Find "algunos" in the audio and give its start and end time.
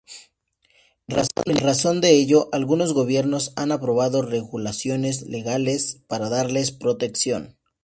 2.53-2.91